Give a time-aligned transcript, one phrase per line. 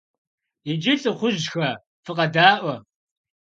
[0.71, 1.69] Иджы, лӀыхъужьхэ,
[2.03, 2.75] фыкъэдаӀуэ!